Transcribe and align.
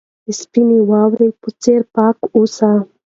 د 0.25 0.27
سپینې 0.41 0.79
واورې 0.89 1.29
په 1.41 1.49
څېر 1.61 1.81
پاک 1.95 2.17
اوسئ. 2.35 2.75